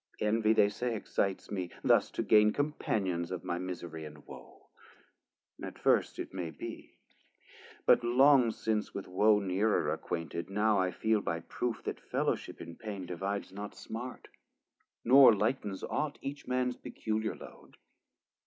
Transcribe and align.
Envy 0.19 0.51
they 0.51 0.67
say 0.67 0.95
excites 0.95 1.51
me, 1.51 1.69
thus 1.83 2.09
to 2.09 2.23
gain 2.23 2.51
Companions 2.51 3.29
of 3.29 3.43
my 3.43 3.59
misery 3.59 4.03
and 4.03 4.25
wo. 4.25 4.65
At 5.61 5.77
first 5.77 6.17
it 6.17 6.33
may 6.33 6.49
be; 6.49 6.95
but 7.85 8.03
long 8.03 8.49
since 8.49 8.95
with 8.95 9.07
wo 9.07 9.37
Nearer 9.39 9.93
acquainted, 9.93 10.49
now 10.49 10.79
I 10.79 10.89
feel 10.89 11.21
by 11.21 11.41
proof, 11.41 11.75
400 11.83 11.83
That 11.97 12.09
fellowship 12.09 12.59
in 12.61 12.77
pain 12.77 13.05
divides 13.05 13.51
not 13.53 13.75
smart, 13.75 14.27
Nor 15.05 15.35
lightens 15.35 15.83
aught 15.83 16.17
each 16.23 16.47
mans 16.47 16.77
peculiar 16.77 17.35
load. 17.35 17.77